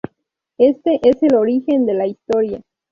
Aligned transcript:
Este 0.57 0.99
es 1.03 1.21
el 1.21 1.35
origen 1.35 1.85
de 1.85 1.93
la 1.93 2.07
historia. 2.07 2.63